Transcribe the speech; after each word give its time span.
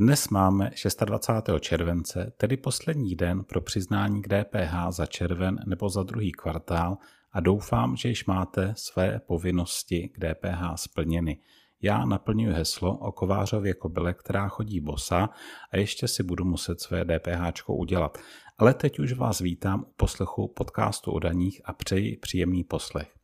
Dnes 0.00 0.28
máme 0.28 0.70
26. 1.04 1.60
července, 1.60 2.32
tedy 2.36 2.56
poslední 2.56 3.14
den 3.14 3.44
pro 3.44 3.60
přiznání 3.60 4.22
k 4.22 4.28
DPH 4.28 4.74
za 4.90 5.06
červen 5.06 5.58
nebo 5.66 5.88
za 5.88 6.02
druhý 6.02 6.32
kvartál 6.32 6.96
a 7.32 7.40
doufám, 7.40 7.96
že 7.96 8.08
již 8.08 8.26
máte 8.26 8.74
své 8.76 9.20
povinnosti 9.26 10.08
k 10.08 10.18
DPH 10.18 10.62
splněny. 10.76 11.38
Já 11.82 12.04
naplňuji 12.04 12.54
heslo 12.54 12.98
o 12.98 13.12
kovářově 13.12 13.74
kobyle, 13.74 14.14
která 14.14 14.48
chodí 14.48 14.80
bosa 14.80 15.28
a 15.72 15.76
ještě 15.76 16.08
si 16.08 16.22
budu 16.22 16.44
muset 16.44 16.80
své 16.80 17.04
DPH 17.04 17.68
udělat. 17.68 18.18
Ale 18.58 18.74
teď 18.74 18.98
už 18.98 19.12
vás 19.12 19.38
vítám 19.38 19.84
u 19.88 19.92
poslechu 19.96 20.52
podcastu 20.56 21.10
o 21.12 21.18
daních 21.18 21.60
a 21.64 21.72
přeji 21.72 22.16
příjemný 22.16 22.64
poslech. 22.64 23.19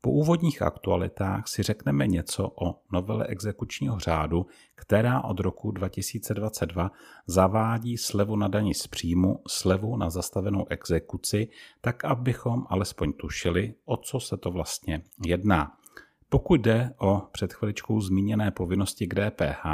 Po 0.00 0.10
úvodních 0.10 0.62
aktualitách 0.62 1.48
si 1.48 1.62
řekneme 1.62 2.06
něco 2.06 2.52
o 2.62 2.80
novele 2.92 3.26
exekučního 3.26 3.98
řádu, 3.98 4.46
která 4.74 5.24
od 5.24 5.40
roku 5.40 5.70
2022 5.70 6.90
zavádí 7.26 7.96
slevu 7.96 8.36
na 8.36 8.48
daní 8.48 8.74
z 8.74 8.86
příjmu, 8.86 9.42
slevu 9.48 9.96
na 9.96 10.10
zastavenou 10.10 10.66
exekuci, 10.68 11.48
tak 11.80 12.04
abychom 12.04 12.66
alespoň 12.68 13.12
tušili, 13.12 13.74
o 13.84 13.96
co 13.96 14.20
se 14.20 14.36
to 14.36 14.50
vlastně 14.50 15.02
jedná. 15.26 15.72
Pokud 16.28 16.60
jde 16.60 16.94
o 16.98 17.22
před 17.32 17.52
chviličkou 17.52 18.00
zmíněné 18.00 18.50
povinnosti 18.50 19.06
k 19.06 19.14
DPH, 19.14 19.66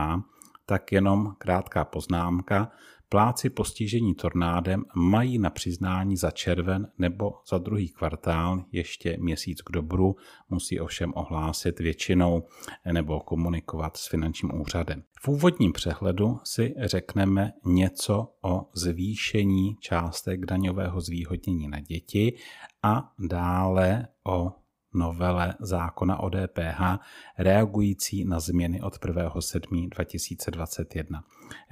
tak 0.67 0.93
jenom 0.93 1.35
krátká 1.39 1.85
poznámka. 1.85 2.73
Pláci 3.13 3.51
postižení 3.51 4.15
tornádem 4.15 4.85
mají 4.95 5.39
na 5.39 5.51
přiznání 5.51 6.17
za 6.17 6.31
červen 6.31 6.89
nebo 6.99 7.33
za 7.51 7.59
druhý 7.59 7.89
kvartál 7.89 8.65
ještě 8.73 9.17
měsíc 9.21 9.63
k 9.63 9.71
dobru, 9.73 10.17
musí 10.51 10.81
ovšem 10.81 11.13
ohlásit 11.17 11.81
většinou 11.81 12.43
nebo 12.93 13.21
komunikovat 13.21 13.97
s 13.97 14.09
finančním 14.09 14.61
úřadem. 14.61 15.03
V 15.21 15.29
úvodním 15.29 15.73
přehledu 15.73 16.39
si 16.45 16.75
řekneme 16.79 17.53
něco 17.65 18.35
o 18.43 18.71
zvýšení 18.75 19.77
částek 19.81 20.47
daňového 20.47 21.01
zvýhodnění 21.01 21.69
na 21.69 21.81
děti 21.81 22.37
a 22.83 23.13
dále 23.19 24.09
o 24.25 24.53
novele 24.95 25.55
zákona 25.61 26.21
o 26.21 26.31
DPH 26.31 26.81
reagující 27.39 28.25
na 28.25 28.41
změny 28.41 28.83
od 28.83 28.97
1.7.2021. 28.97 31.21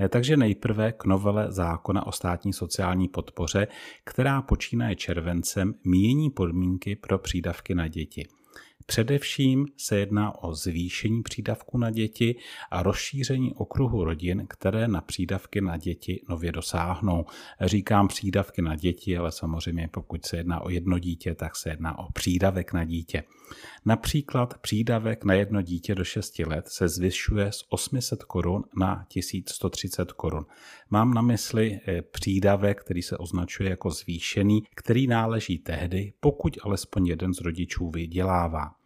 Eh, 0.01 0.09
takže 0.09 0.37
nejprve 0.37 0.93
k 0.93 1.05
novele 1.05 1.53
zákona 1.53 2.07
o 2.07 2.13
státní 2.13 2.53
sociální 2.53 3.09
podpoře, 3.09 3.67
která 4.05 4.43
počínaje 4.43 4.97
červencem 4.97 5.75
mění 5.85 6.31
podmínky 6.31 6.97
pro 6.97 7.19
přídavky 7.19 7.75
na 7.75 7.89
děti. 7.89 8.40
Především 8.91 9.67
se 9.77 9.99
jedná 9.99 10.43
o 10.43 10.55
zvýšení 10.55 11.23
přídavku 11.23 11.79
na 11.79 11.91
děti 11.91 12.37
a 12.71 12.83
rozšíření 12.83 13.55
okruhu 13.55 14.05
rodin, 14.05 14.47
které 14.49 14.89
na 14.89 15.01
přídavky 15.01 15.61
na 15.61 15.77
děti 15.77 16.23
nově 16.29 16.53
dosáhnou. 16.53 17.25
Říkám 17.61 18.09
přídavky 18.09 18.63
na 18.63 18.77
děti, 18.77 19.19
ale 19.19 19.33
samozřejmě 19.33 19.89
pokud 19.93 20.27
se 20.27 20.37
jedná 20.37 20.61
o 20.61 20.71
jedno 20.71 20.99
dítě, 20.99 21.35
tak 21.35 21.57
se 21.57 21.71
jedná 21.71 21.99
o 21.99 22.13
přídavek 22.13 22.73
na 22.73 22.85
dítě. 22.85 23.23
Například 23.85 24.59
přídavek 24.59 25.25
na 25.25 25.35
jedno 25.35 25.63
dítě 25.63 25.95
do 25.95 26.05
6 26.05 26.39
let 26.39 26.69
se 26.69 26.89
zvyšuje 26.89 27.53
z 27.53 27.65
800 27.69 28.23
korun 28.23 28.65
na 28.77 29.07
1130 29.09 30.13
korun. 30.13 30.47
Mám 30.91 31.15
na 31.15 31.23
mysli 31.23 31.81
eh, 31.87 32.03
přídavek, 32.03 32.81
který 32.81 33.03
se 33.03 33.17
označuje 33.17 33.71
jako 33.71 33.91
zvýšený, 33.91 34.63
který 34.75 35.07
náleží 35.07 35.59
tehdy, 35.59 36.13
pokud 36.21 36.59
alespoň 36.63 37.07
jeden 37.07 37.35
z 37.35 37.41
rodičů 37.41 37.91
vydělává. 37.91 38.80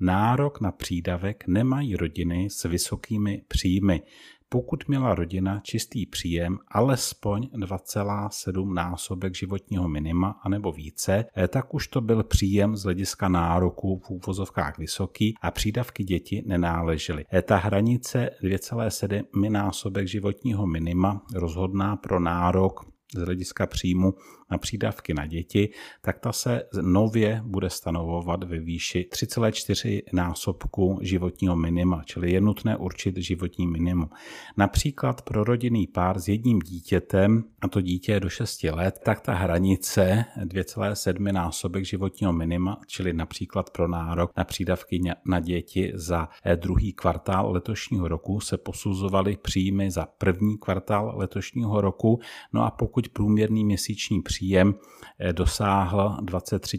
Nárok 0.00 0.60
na 0.60 0.72
přídavek 0.72 1.44
nemají 1.46 1.96
rodiny 1.96 2.50
s 2.50 2.64
vysokými 2.68 3.42
příjmy 3.48 4.02
pokud 4.48 4.88
měla 4.88 5.14
rodina 5.14 5.60
čistý 5.64 6.06
příjem 6.06 6.58
alespoň 6.68 7.48
2,7 7.54 8.74
násobek 8.74 9.34
životního 9.34 9.88
minima 9.88 10.40
anebo 10.42 10.72
více, 10.72 11.24
eh, 11.36 11.48
tak 11.48 11.74
už 11.74 11.88
to 11.88 12.00
byl 12.00 12.22
příjem 12.22 12.76
z 12.76 12.82
hlediska 12.82 13.28
nároku 13.28 14.02
v 14.06 14.10
úvozovkách 14.10 14.78
vysoký 14.78 15.34
a 15.42 15.50
přídavky 15.50 16.04
děti 16.04 16.42
nenáležely. 16.46 17.24
Eh, 17.32 17.42
ta 17.42 17.56
hranice 17.56 18.30
2,7 18.42 19.50
násobek 19.50 20.08
životního 20.08 20.66
minima 20.66 21.22
rozhodná 21.34 21.96
pro 21.96 22.20
nárok 22.20 22.80
z 23.14 23.20
hlediska 23.20 23.66
příjmu 23.66 24.14
na 24.50 24.58
přídavky 24.58 25.14
na 25.14 25.26
děti, 25.26 25.70
tak 26.00 26.18
ta 26.18 26.32
se 26.32 26.62
nově 26.82 27.40
bude 27.44 27.70
stanovovat 27.70 28.44
ve 28.44 28.58
výši 28.58 29.08
3,4 29.12 30.02
násobku 30.12 30.98
životního 31.02 31.56
minima, 31.56 32.02
čili 32.04 32.32
je 32.32 32.40
nutné 32.40 32.76
určit 32.76 33.16
životní 33.16 33.66
minimum. 33.66 34.10
Například 34.56 35.22
pro 35.22 35.44
rodinný 35.44 35.86
pár 35.86 36.18
s 36.18 36.28
jedním 36.28 36.58
dítětem, 36.58 37.44
a 37.60 37.68
to 37.68 37.80
dítě 37.80 38.12
je 38.12 38.20
do 38.20 38.28
6 38.28 38.64
let, 38.64 39.00
tak 39.04 39.20
ta 39.20 39.34
hranice 39.34 40.24
2,7 40.44 41.32
násobek 41.32 41.84
životního 41.84 42.32
minima, 42.32 42.80
čili 42.86 43.12
například 43.12 43.70
pro 43.70 43.88
nárok 43.88 44.30
na 44.36 44.44
přídavky 44.44 45.00
na 45.24 45.40
děti 45.40 45.92
za 45.94 46.28
eh, 46.44 46.56
druhý 46.56 46.92
kvartál 46.92 47.52
letošního 47.52 48.08
roku 48.08 48.40
se 48.40 48.58
posuzovaly 48.58 49.36
příjmy 49.36 49.90
za 49.90 50.06
první 50.18 50.58
kvartál 50.58 51.12
letošního 51.16 51.80
roku, 51.80 52.20
no 52.52 52.64
a 52.64 52.70
pokud 52.70 53.08
průměrný 53.08 53.64
měsíční 53.64 54.22
příjem 54.22 54.37
příjem 54.38 54.74
eh, 55.18 55.32
dosáhl 55.32 56.16
23 56.22 56.78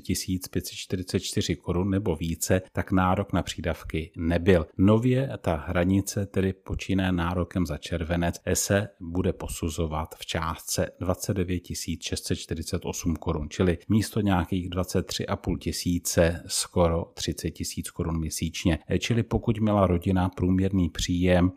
544 0.52 1.56
korun 1.56 1.90
nebo 1.90 2.16
více, 2.16 2.62
tak 2.72 2.92
nárok 2.92 3.34
na 3.34 3.44
přídavky 3.44 4.12
nebyl. 4.18 4.66
Nově 4.78 5.30
ta 5.42 5.56
hranice, 5.56 6.26
tedy 6.26 6.54
počíná 6.54 7.12
nárokem 7.12 7.66
za 7.66 7.78
červenec, 7.78 8.36
eh, 8.46 8.56
se 8.56 8.88
bude 9.00 9.34
posuzovat 9.34 10.16
v 10.16 10.26
částce 10.26 10.92
29 11.00 11.64
648 12.02 13.16
korun, 13.16 13.50
čili 13.50 13.78
místo 13.90 14.22
nějakých 14.22 14.70
23,5 14.70 15.58
tisíce 15.58 16.44
skoro 16.48 17.06
30 17.14 17.52
tisíc 17.52 17.92
korun 17.92 18.20
měsíčně. 18.20 18.80
Eh, 18.90 19.00
čili 19.00 19.24
pokud 19.24 19.60
měla 19.60 19.88
rodina 19.88 20.30
průměrný 20.30 20.90
příjem 20.90 21.52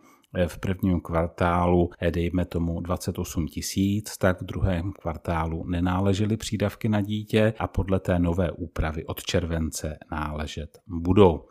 v 0.47 0.59
prvním 0.59 1.01
kvartálu, 1.01 1.91
eh, 2.01 2.11
dejme 2.11 2.45
tomu 2.45 2.81
28 2.81 3.49
tisíc, 3.49 4.19
tak 4.19 4.43
v 4.43 4.45
druhém 4.45 4.93
kvartálu 4.93 5.65
nenáležely 5.67 6.37
přídavky 6.37 6.89
na 6.89 7.01
dítě 7.01 7.55
a 7.59 7.67
podle 7.67 8.01
té 8.01 8.19
nové 8.19 8.51
úpravy 8.51 9.07
od 9.07 9.23
července 9.23 9.99
náležet 10.11 10.79
budou. 10.87 11.45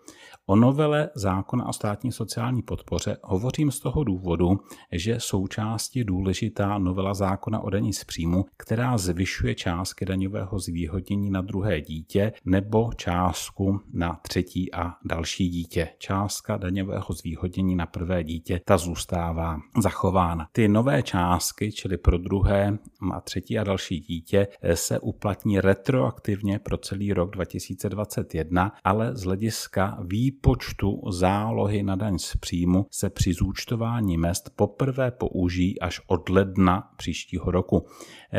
O 0.51 0.55
novele 0.55 1.09
zákona 1.15 1.67
o 1.67 1.73
státní 1.73 2.11
sociální 2.11 2.61
podpoře 2.61 3.17
hovořím 3.23 3.71
z 3.71 3.79
toho 3.79 4.03
důvodu, 4.03 4.59
že 4.91 5.15
součástí 5.19 6.03
důležitá 6.03 6.77
novela 6.77 7.13
zákona 7.13 7.59
o 7.59 7.69
daní 7.69 7.93
z 7.93 8.03
příjmu, 8.03 8.45
která 8.57 8.97
zvyšuje 8.97 9.55
částky 9.55 10.05
daňového 10.05 10.59
zvýhodnění 10.59 11.29
na 11.31 11.41
druhé 11.41 11.81
dítě 11.81 12.33
nebo 12.45 12.89
částku 12.95 13.79
na 13.93 14.19
třetí 14.21 14.73
a 14.73 14.93
další 15.05 15.49
dítě. 15.49 15.89
Částka 15.97 16.57
daňového 16.57 17.13
zvýhodnění 17.13 17.75
na 17.75 17.85
prvé 17.85 18.23
dítě 18.23 18.61
ta 18.65 18.77
zůstává 18.77 19.59
zachována. 19.81 20.47
Ty 20.51 20.67
nové 20.67 21.03
částky, 21.03 21.71
čili 21.71 21.97
pro 21.97 22.17
druhé 22.17 22.77
a 23.13 23.21
třetí 23.21 23.59
a 23.59 23.63
další 23.63 23.99
dítě, 23.99 24.47
se 24.73 24.99
uplatní 24.99 25.61
retroaktivně 25.61 26.59
pro 26.59 26.77
celý 26.77 27.13
rok 27.13 27.31
2021, 27.31 28.71
ale 28.83 29.15
z 29.15 29.23
hlediska 29.23 29.97
výpočtu 30.41 31.01
zálohy 31.09 31.83
na 31.83 31.95
daň 31.95 32.17
z 32.17 32.35
příjmu 32.37 32.85
se 32.91 33.09
při 33.09 33.33
zúčtování 33.33 34.17
mest 34.17 34.49
poprvé 34.55 35.11
použijí 35.11 35.79
až 35.79 36.01
od 36.07 36.29
ledna 36.29 36.91
příštího 36.97 37.51
roku. 37.51 37.85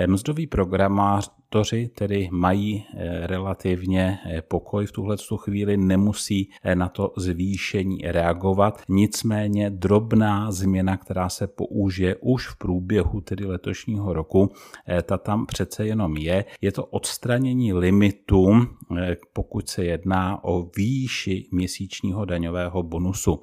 Mzdový 0.06 0.46
programář 0.46 1.30
doktoři 1.52 1.90
tedy 1.94 2.28
mají 2.32 2.84
eh, 2.94 3.26
relativně 3.26 4.18
eh, 4.26 4.42
pokoj 4.42 4.86
v 4.86 4.92
tuhle 4.92 5.16
chvíli, 5.36 5.76
nemusí 5.76 6.50
eh, 6.62 6.74
na 6.74 6.88
to 6.88 7.12
zvýšení 7.16 7.98
reagovat. 8.04 8.82
Nicméně 8.88 9.70
drobná 9.70 10.52
změna, 10.52 10.96
která 10.96 11.28
se 11.28 11.46
použije 11.46 12.16
už 12.20 12.49
v 12.49 12.56
průběhu 12.56 13.20
tedy 13.20 13.44
letošního 13.44 14.12
roku, 14.12 14.50
ta 15.02 15.19
tam 15.19 15.46
přece 15.46 15.87
jenom 15.87 16.16
je. 16.16 16.44
Je 16.60 16.72
to 16.72 16.84
odstranění 16.84 17.72
limitu, 17.72 18.66
pokud 19.32 19.69
se 19.69 19.84
jedná 19.84 20.44
o 20.44 20.70
výši 20.76 21.48
měsíčního 21.52 22.25
daňového 22.25 22.82
bonusu. 22.82 23.40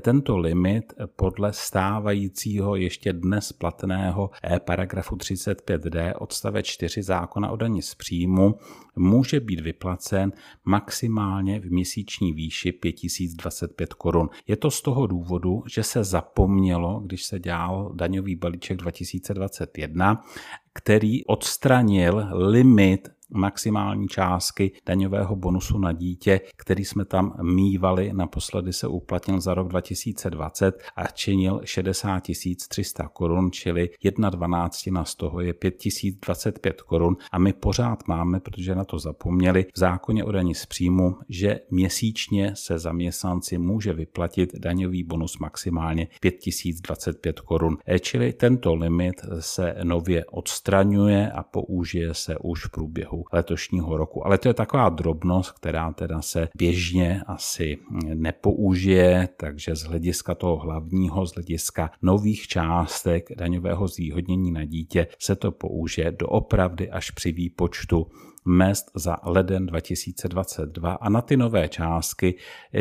Tento 0.00 0.38
limit 0.38 0.92
podle 1.16 1.52
stávajícího 1.52 2.76
ještě 2.76 3.12
dnes 3.12 3.52
platného 3.52 4.30
paragrafu 4.64 5.16
35d 5.16 6.12
odstave 6.18 6.62
4 6.62 7.02
zákona 7.02 7.47
o 7.50 7.56
dani 7.56 7.82
z 7.82 7.94
příjmu 7.94 8.54
může 8.96 9.40
být 9.40 9.60
vyplacen 9.60 10.32
maximálně 10.64 11.60
v 11.60 11.70
měsíční 11.70 12.32
výši 12.32 12.72
5025 12.72 13.94
korun. 13.94 14.28
Je 14.46 14.56
to 14.56 14.70
z 14.70 14.82
toho 14.82 15.06
důvodu, 15.06 15.62
že 15.66 15.82
se 15.82 16.04
zapomnělo, 16.04 17.00
když 17.06 17.24
se 17.24 17.38
dělal 17.38 17.92
daňový 17.94 18.36
balíček 18.36 18.76
2021, 18.76 20.24
který 20.72 21.24
odstranil 21.24 22.26
limit 22.32 23.08
maximální 23.30 24.08
částky 24.08 24.72
daňového 24.86 25.36
bonusu 25.36 25.78
na 25.78 25.92
dítě, 25.92 26.40
který 26.56 26.84
jsme 26.84 27.04
tam 27.04 27.36
mývali, 27.42 28.12
naposledy 28.12 28.72
se 28.72 28.88
uplatnil 28.88 29.40
za 29.40 29.54
rok 29.54 29.68
2020 29.68 30.82
a 30.96 31.06
činil 31.06 31.60
60 31.64 32.22
300 32.68 33.08
korun, 33.08 33.50
čili 33.52 33.90
1,12 34.04 35.04
z 35.04 35.14
toho 35.14 35.40
je 35.40 35.52
5025 35.52 36.82
korun 36.82 37.16
a 37.32 37.38
my 37.38 37.52
pořád 37.52 38.08
máme, 38.08 38.40
protože 38.40 38.74
na 38.74 38.84
to 38.84 38.98
zapomněli, 38.98 39.66
v 39.74 39.78
zákoně 39.78 40.24
o 40.24 40.32
daní 40.32 40.54
z 40.54 40.66
příjmu, 40.66 41.16
že 41.28 41.60
měsíčně 41.70 42.52
se 42.54 42.78
zaměstnanci 42.78 43.58
může 43.58 43.92
vyplatit 43.92 44.50
daňový 44.58 45.02
bonus 45.02 45.38
maximálně 45.38 46.08
5025 46.20 47.40
korun. 47.40 47.78
E, 47.86 47.98
čili 47.98 48.32
tento 48.32 48.74
limit 48.74 49.14
se 49.40 49.74
nově 49.82 50.24
odstraňuje 50.24 51.30
a 51.30 51.42
použije 51.42 52.14
se 52.14 52.36
už 52.38 52.66
v 52.66 52.70
průběhu 52.70 53.17
letošního 53.32 53.96
roku. 53.96 54.26
Ale 54.26 54.38
to 54.38 54.48
je 54.48 54.54
taková 54.54 54.88
drobnost, 54.88 55.50
která 55.50 55.92
teda 55.92 56.22
se 56.22 56.48
běžně 56.56 57.22
asi 57.26 57.78
nepoužije, 58.14 59.28
takže 59.36 59.76
z 59.76 59.82
hlediska 59.82 60.34
toho 60.34 60.56
hlavního, 60.56 61.26
z 61.26 61.34
hlediska 61.34 61.90
nových 62.02 62.46
částek 62.46 63.28
daňového 63.36 63.88
zvýhodnění 63.88 64.52
na 64.52 64.64
dítě 64.64 65.06
se 65.18 65.36
to 65.36 65.52
použije 65.52 66.12
doopravdy 66.12 66.90
až 66.90 67.10
při 67.10 67.32
výpočtu 67.32 68.06
mest 68.48 68.90
za 68.94 69.16
leden 69.24 69.66
2022 69.66 70.92
a 70.92 71.08
na 71.08 71.20
ty 71.20 71.36
nové 71.36 71.68
částky 71.68 72.34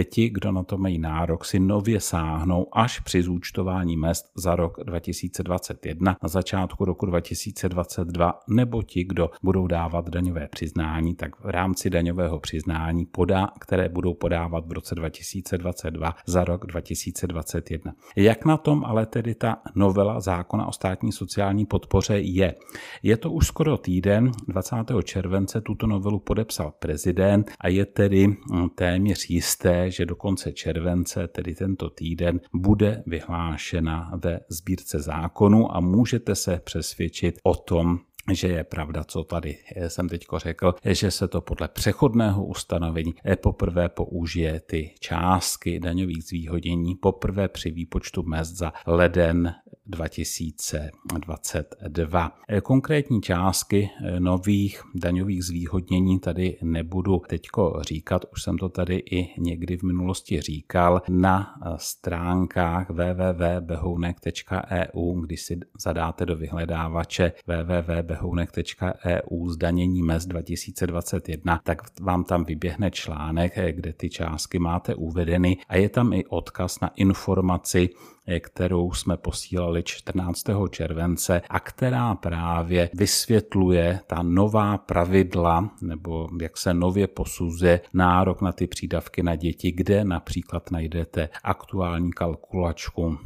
ti, 0.09 0.29
kdo 0.29 0.51
na 0.51 0.63
to 0.63 0.77
mají 0.77 0.99
nárok, 0.99 1.45
si 1.45 1.59
nově 1.59 1.99
sáhnou 1.99 2.67
až 2.71 2.99
při 2.99 3.23
zúčtování 3.23 3.97
mest 3.97 4.25
za 4.35 4.55
rok 4.55 4.77
2021 4.83 6.17
na 6.23 6.29
začátku 6.29 6.85
roku 6.85 7.05
2022 7.05 8.39
nebo 8.49 8.83
ti, 8.83 9.03
kdo 9.03 9.29
budou 9.43 9.67
dávat 9.67 10.09
daňové 10.09 10.47
přiznání, 10.47 11.15
tak 11.15 11.39
v 11.39 11.49
rámci 11.49 11.89
daňového 11.89 12.39
přiznání, 12.39 13.05
podá, 13.05 13.47
které 13.59 13.89
budou 13.89 14.13
podávat 14.13 14.67
v 14.67 14.71
roce 14.71 14.95
2022 14.95 16.15
za 16.25 16.43
rok 16.43 16.65
2021. 16.65 17.93
Jak 18.15 18.45
na 18.45 18.57
tom 18.57 18.85
ale 18.85 19.05
tedy 19.05 19.35
ta 19.35 19.61
novela 19.75 20.19
zákona 20.19 20.65
o 20.65 20.71
státní 20.71 21.11
sociální 21.11 21.65
podpoře 21.65 22.19
je? 22.19 22.55
Je 23.03 23.17
to 23.17 23.31
už 23.31 23.47
skoro 23.47 23.77
týden, 23.77 24.31
20. 24.47 24.75
července 25.03 25.56
se 25.57 25.61
tuto 25.61 25.87
novelu 25.87 26.19
podepsal 26.19 26.71
prezident 26.79 27.51
a 27.59 27.67
je 27.67 27.85
tedy 27.85 28.27
mm, 28.27 28.69
téměř 28.75 29.29
jisté, 29.29 29.91
že 29.91 30.05
do 30.05 30.15
konce 30.15 30.51
července, 30.51 31.27
tedy 31.27 31.55
tento 31.55 31.89
týden, 31.89 32.39
bude 32.53 33.03
vyhlášena 33.05 34.11
ve 34.23 34.39
sbírce 34.49 34.99
zákonu 34.99 35.75
a 35.75 35.79
můžete 35.79 36.35
se 36.35 36.61
přesvědčit 36.63 37.39
o 37.43 37.55
tom, 37.55 37.99
že 38.31 38.47
je 38.47 38.63
pravda, 38.63 39.03
co 39.03 39.23
tady 39.23 39.57
jsem 39.87 40.09
teď 40.09 40.25
řekl, 40.37 40.73
že 40.85 41.11
se 41.11 41.27
to 41.27 41.41
podle 41.41 41.67
přechodného 41.67 42.45
ustanovení 42.45 43.13
poprvé 43.41 43.89
použije 43.89 44.59
ty 44.59 44.91
částky 44.99 45.79
daňových 45.79 46.23
zvýhodnění 46.23 46.95
poprvé 46.95 47.47
při 47.47 47.71
výpočtu 47.71 48.23
mest 48.23 48.55
za 48.55 48.73
leden 48.87 49.53
2022. 49.87 52.31
Konkrétní 52.63 53.21
částky 53.21 53.89
nových 54.19 54.81
daňových 54.95 55.43
zvýhodnění 55.43 56.19
tady 56.19 56.57
nebudu 56.61 57.21
teďko 57.29 57.79
říkat, 57.81 58.25
už 58.33 58.43
jsem 58.43 58.57
to 58.57 58.69
tady 58.69 59.03
i 59.11 59.41
někdy 59.41 59.77
v 59.77 59.83
minulosti 59.83 60.41
říkal, 60.41 61.01
na 61.09 61.55
stránkách 61.75 62.89
www.behounek.eu, 62.89 65.21
když 65.21 65.41
si 65.41 65.59
zadáte 65.79 66.25
do 66.25 66.35
vyhledávače 66.35 67.31
www.behounek.eu 67.47 69.49
zdanění 69.49 70.03
mest 70.03 70.25
2021, 70.25 71.61
tak 71.63 71.99
vám 72.01 72.23
tam 72.23 72.45
vyběhne 72.45 72.91
článek, 72.91 73.53
kde 73.71 73.93
ty 73.93 74.09
částky 74.09 74.59
máte 74.59 74.95
uvedeny 74.95 75.57
a 75.69 75.75
je 75.75 75.89
tam 75.89 76.13
i 76.13 76.25
odkaz 76.25 76.79
na 76.79 76.87
informaci 76.87 77.89
kterou 78.39 78.91
jsme 78.91 79.17
posílali 79.17 79.83
14. 79.83 80.43
července 80.69 81.41
a 81.49 81.59
která 81.59 82.15
právě 82.15 82.89
vysvětluje 82.93 83.99
ta 84.07 84.23
nová 84.23 84.77
pravidla, 84.77 85.69
nebo 85.81 86.27
jak 86.41 86.57
se 86.57 86.73
nově 86.73 87.07
posuzuje 87.07 87.81
nárok 87.93 88.41
na 88.41 88.51
ty 88.51 88.67
přídavky 88.67 89.23
na 89.23 89.35
děti, 89.35 89.71
kde 89.71 90.03
například 90.03 90.71
najdete 90.71 91.29
aktuální 91.43 92.11
kalkulačku 92.11 93.17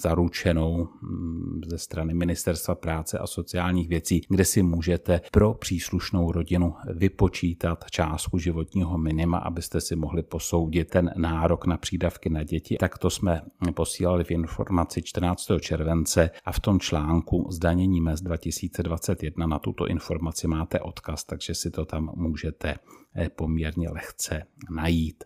zaručenou 0.00 0.88
mm, 1.02 1.60
ze 1.66 1.78
strany 1.78 2.14
Ministerstva 2.14 2.74
práce 2.74 3.18
a 3.18 3.26
sociálních 3.26 3.88
věcí, 3.88 4.20
kde 4.28 4.44
si 4.44 4.62
můžete 4.62 5.20
pro 5.32 5.54
příslušnou 5.54 6.32
rodinu 6.32 6.74
vypočítat 6.94 7.84
částku 7.90 8.38
životního 8.38 8.98
minima, 8.98 9.38
abyste 9.38 9.80
si 9.80 9.96
mohli 9.96 10.22
posoudit 10.22 10.90
ten 10.90 11.10
nárok 11.16 11.66
na 11.66 11.76
přídavky 11.76 12.30
na 12.30 12.42
děti. 12.42 12.76
Tak 12.80 12.98
to 12.98 13.10
jsme 13.10 13.42
posílali 13.74 14.24
v 14.24 14.30
informaci 14.36 15.02
14. 15.02 15.46
července 15.60 16.30
a 16.44 16.52
v 16.52 16.60
tom 16.60 16.80
článku 16.80 17.48
Zdanění 17.50 18.00
mest 18.00 18.20
2021 18.20 19.46
na 19.46 19.58
tuto 19.58 19.86
informaci 19.86 20.48
máte 20.48 20.80
odkaz, 20.80 21.24
takže 21.24 21.54
si 21.54 21.70
to 21.70 21.84
tam 21.84 22.10
můžete 22.14 22.74
eh, 23.16 23.28
poměrně 23.28 23.88
lehce 23.90 24.42
najít. 24.70 25.24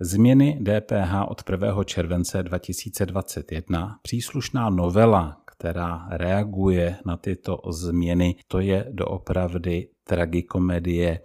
Změny 0.00 0.60
DPH 0.60 1.12
od 1.28 1.50
1. 1.50 1.84
července 1.84 2.42
2021, 2.42 3.98
příslušná 4.02 4.70
novela, 4.70 5.42
která 5.46 6.08
reaguje 6.10 6.96
na 7.06 7.16
tyto 7.16 7.58
změny, 7.70 8.36
to 8.48 8.60
je 8.60 8.86
doopravdy 8.90 9.88
tragikomedie 10.04 11.20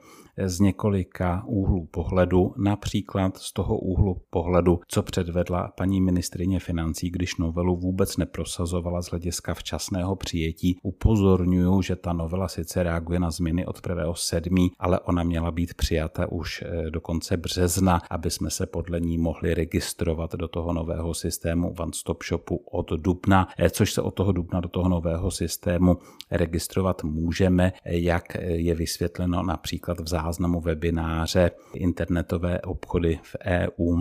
z 0.45 0.60
několika 0.60 1.44
úhlů 1.48 1.86
pohledu, 1.92 2.54
například 2.57 3.38
z 3.38 3.54
toho 3.54 3.78
úhlu 3.78 4.22
pohledu, 4.30 4.80
co 4.88 5.04
předvedla 5.04 5.74
paní 5.78 6.01
ministrině 6.01 6.60
financí, 6.60 7.10
když 7.10 7.38
novelu 7.38 7.78
vůbec 7.78 8.18
neprosazovala 8.18 9.01
z 9.01 9.10
hlediska 9.10 9.54
včasného 9.54 10.16
přijetí. 10.16 10.78
Upozorňuju, 10.84 11.81
že 11.81 11.95
ta 11.95 12.13
novela 12.13 12.48
sice 12.48 12.84
reaguje 12.84 13.19
na 13.19 13.31
změny 13.31 13.66
od 13.66 13.81
1.7., 13.81 14.69
ale 14.80 15.00
ona 15.00 15.24
měla 15.24 15.51
být 15.51 15.74
přijata 15.74 16.31
už 16.31 16.63
eh, 16.68 16.92
do 16.92 17.01
konce 17.01 17.38
března, 17.38 18.01
aby 18.10 18.31
jsme 18.31 18.50
se 18.50 18.66
podle 18.66 19.00
ní 19.00 19.18
mohli 19.18 19.54
registrovat 19.54 20.36
do 20.36 20.48
toho 20.48 20.74
nového 20.74 21.13
systému 21.13 21.74
One 21.80 21.92
Stop 21.95 22.24
Shopu 22.24 22.56
od 22.72 22.89
dubna, 22.92 23.48
eh, 23.60 23.69
což 23.69 23.94
se 23.94 24.01
od 24.01 24.12
toho 24.12 24.31
dubna 24.31 24.60
do 24.60 24.69
toho 24.69 24.89
nového 24.89 25.31
systému 25.31 25.98
registrovat 26.31 27.04
můžeme, 27.04 27.74
eh, 27.86 27.98
jak 27.98 28.24
je 28.42 28.75
vysvětleno 28.75 29.44
například 29.44 30.00
v 30.00 30.07
závěru 30.07 30.26
záznamu 30.27 30.62
webináře 30.62 31.51
internetové 31.74 32.62
obchody 32.62 33.19
v 33.24 33.35
EU 33.45 33.97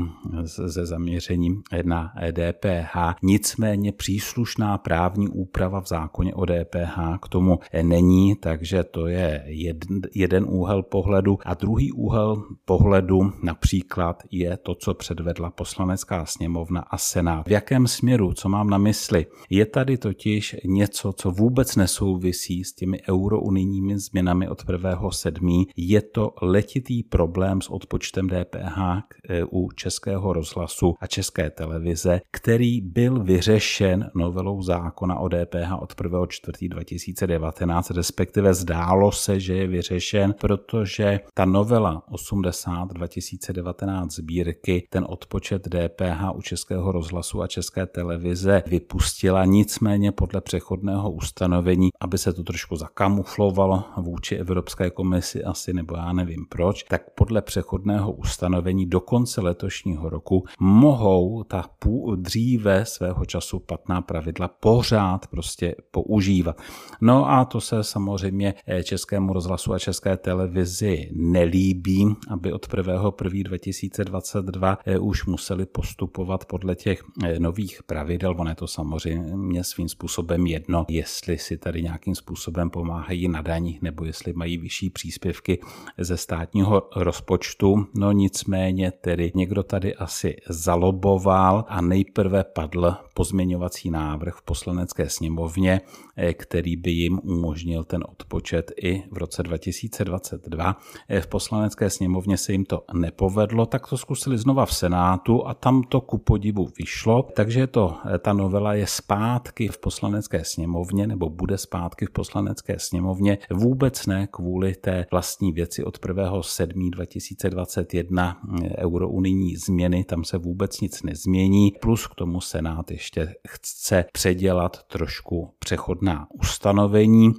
se 0.47 0.87
zaměřením 0.87 1.63
na 1.85 2.13
DPH. 2.33 2.97
Nicméně 3.23 3.93
příslušná 3.93 4.79
právní 4.79 5.29
úprava 5.29 5.81
v 5.81 5.89
zákoně 5.89 6.35
o 6.35 6.47
DPH 6.47 6.99
k 7.23 7.29
tomu 7.29 7.59
není, 7.83 8.37
takže 8.37 8.85
to 8.85 9.07
je 9.07 9.43
jeden, 9.47 10.01
jeden 10.15 10.47
úhel 10.49 10.83
pohledu. 10.83 11.39
A 11.45 11.55
druhý 11.55 11.93
úhel 11.93 12.43
pohledu 12.65 13.33
například 13.43 14.23
je 14.31 14.57
to, 14.57 14.75
co 14.75 14.95
předvedla 14.95 15.51
poslanecká 15.51 16.27
sněmovna 16.27 16.81
a 16.81 16.99
senát. 16.99 17.49
V 17.49 17.51
jakém 17.51 17.87
směru, 17.87 18.33
co 18.33 18.49
mám 18.49 18.71
na 18.71 18.79
mysli? 18.79 19.27
Je 19.51 19.67
tady 19.67 19.99
totiž 19.99 20.57
něco, 20.65 21.13
co 21.13 21.31
vůbec 21.31 21.77
nesouvisí 21.77 22.65
s 22.65 22.73
těmi 22.73 22.99
eurounijními 23.09 23.99
změnami 23.99 24.49
od 24.49 24.65
1.7. 24.65 25.67
Je 25.77 26.03
to 26.17 26.33
letitý 26.43 27.03
problém 27.03 27.61
s 27.61 27.71
odpočtem 27.71 28.29
DPH 28.29 28.79
e, 28.79 29.01
u 29.45 29.71
Českého 29.71 30.33
rozhlasu 30.33 30.95
a 31.01 31.07
České 31.07 31.51
televize, 31.51 32.21
který 32.31 32.81
byl 32.81 33.25
vyřešen 33.25 34.11
novelou 34.15 34.63
zákona 34.63 35.19
o 35.19 35.29
DPH 35.29 35.73
od 35.81 35.95
1.4.2019, 35.95 37.97
respektive 37.97 38.55
zdálo 38.55 39.13
se, 39.13 39.41
že 39.41 39.57
je 39.57 39.67
vyřešen, 39.67 40.35
protože 40.41 41.21
ta 41.35 41.45
novela 41.45 42.03
80 42.11 42.93
2019 42.93 44.13
sbírky 44.13 44.87
ten 44.91 45.07
odpočet 45.09 45.69
DPH 45.69 46.35
u 46.35 46.43
Českého 46.43 46.93
rozhlasu 46.93 47.43
a 47.43 47.47
České 47.47 47.87
televize 47.87 48.63
vypustila, 48.67 49.45
nicméně 49.45 50.13
podle 50.13 50.41
přechodného 50.41 51.11
ustanovení, 51.11 51.89
aby 52.01 52.19
se 52.19 52.33
to 52.33 52.43
trošku 52.43 52.77
zakamuflovalo 52.77 53.85
vůči 53.97 54.37
Evropské 54.37 54.91
komisi 54.91 55.45
asi, 55.45 55.73
nebo 55.73 55.97
já 55.97 56.06
nevím 56.13 56.47
proč, 56.49 56.83
tak 56.83 57.11
podle 57.15 57.43
přechodného 57.43 58.13
ustanovení 58.13 58.87
do 58.87 59.01
konce 59.01 59.41
letošního 59.41 60.09
roku 60.09 60.45
mohou 60.61 61.45
ta 61.45 61.65
pů, 61.79 62.15
dříve 62.17 62.85
svého 62.85 63.25
času 63.25 63.59
platná 63.59 64.01
pravidla 64.03 64.49
pořád 64.49 65.27
prostě 65.27 65.75
používat. 65.91 66.61
No 67.01 67.31
a 67.31 67.45
to 67.45 67.61
se 67.61 67.85
samozřejmě 67.85 68.55
eh, 68.67 68.83
Českému 68.83 69.33
rozhlasu 69.33 69.73
a 69.73 69.79
České 69.79 70.17
televizi 70.17 71.11
nelíbí, 71.13 72.17
aby 72.29 72.53
od 72.53 72.67
1. 72.77 72.95
1. 73.25 73.43
2022 73.43 74.79
už 75.01 75.27
museli 75.27 75.67
postupovat 75.67 76.45
podle 76.45 76.75
těch 76.75 77.03
eh, 77.25 77.39
nových 77.39 77.83
pravidel. 77.83 78.35
Ono 78.39 78.51
je 78.51 78.57
to 78.57 78.67
samozřejmě 78.67 79.65
svým 79.65 79.89
způsobem 79.89 80.47
jedno, 80.47 80.85
jestli 80.89 81.39
si 81.39 81.59
tady 81.59 81.83
nějakým 81.83 82.15
způsobem 82.15 82.71
pomáhají 82.71 83.29
na 83.29 83.43
daních 83.43 83.83
nebo 83.83 84.05
jestli 84.05 84.33
mají 84.33 84.59
vyšší 84.59 84.91
příspěvky 84.91 85.61
ze 85.99 86.17
státního 86.17 86.83
rozpočtu. 86.97 87.87
No 87.95 88.13
nicméně 88.13 88.91
tedy 88.91 89.33
někdo 89.35 89.63
tady 89.63 89.95
asi 89.95 90.37
zaloboval 90.49 91.65
a 91.69 91.81
nejprve 91.81 92.45
padl 92.45 92.97
pozměňovací 93.15 93.91
návrh 93.91 94.35
v 94.35 94.43
poslanecké 94.43 95.09
sněmovně, 95.09 95.81
eh, 96.17 96.35
který 96.35 96.77
by 96.77 96.91
jim 96.91 97.21
umožnil 97.23 97.85
ten 97.85 98.05
odpočet 98.09 98.73
i 98.83 99.03
v 99.11 99.17
roce 99.17 99.43
2022. 99.43 100.77
Eh, 101.09 101.21
v 101.21 101.27
poslanecké 101.27 101.91
sněmovně 101.91 102.37
se 102.37 102.53
jim 102.53 102.65
to 102.65 102.85
nepovedlo, 102.93 103.67
tak 103.67 103.89
to 103.89 103.99
zkusili 103.99 104.39
znova 104.39 104.67
v 104.67 104.75
Senátu 104.75 105.47
a 105.47 105.55
tam 105.55 105.83
to 105.83 106.01
ku 106.01 106.19
podivu 106.19 106.69
vyšlo, 106.79 107.29
takže 107.37 107.67
to, 107.67 107.97
eh, 108.15 108.19
ta 108.19 108.33
novela 108.33 108.75
je 108.75 108.87
zpátky 108.87 109.69
v 109.69 109.79
poslanecké 109.79 110.45
sněmovně 110.45 111.07
nebo 111.07 111.31
bude 111.31 111.59
zpátky 111.59 112.07
v 112.07 112.11
poslanecké 112.11 112.79
sněmovně 112.79 113.39
vůbec 113.51 114.07
ne 114.07 114.29
kvůli 114.31 114.75
té 114.75 115.07
vlastní 115.11 115.53
věci 115.53 115.76
od 115.85 116.01
1.7.2021 116.01 118.37
eurounijní 118.79 119.57
změny, 119.57 120.05
tam 120.05 120.25
se 120.25 120.39
vůbec 120.39 120.81
nic 120.81 121.03
nezmění, 121.03 121.73
plus 121.81 122.07
k 122.07 122.15
tomu 122.15 122.41
Senát 122.41 122.91
ještě 122.91 123.35
chce 123.49 124.05
předělat 124.13 124.83
trošku 124.83 125.55
přechodná 125.59 126.27
ustanovení. 126.31 127.33